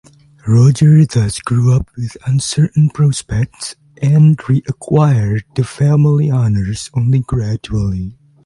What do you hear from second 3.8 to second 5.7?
and re-acquired the